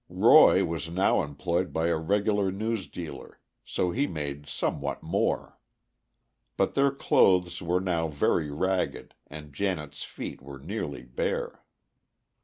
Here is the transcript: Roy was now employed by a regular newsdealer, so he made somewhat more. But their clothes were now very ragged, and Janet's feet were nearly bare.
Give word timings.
Roy 0.09 0.65
was 0.65 0.89
now 0.89 1.21
employed 1.21 1.71
by 1.71 1.85
a 1.89 1.95
regular 1.95 2.51
newsdealer, 2.51 3.33
so 3.63 3.91
he 3.91 4.07
made 4.07 4.47
somewhat 4.47 5.03
more. 5.03 5.59
But 6.57 6.73
their 6.73 6.89
clothes 6.89 7.61
were 7.61 7.79
now 7.79 8.07
very 8.07 8.49
ragged, 8.49 9.13
and 9.27 9.53
Janet's 9.53 10.03
feet 10.03 10.41
were 10.41 10.57
nearly 10.57 11.03
bare. 11.03 11.63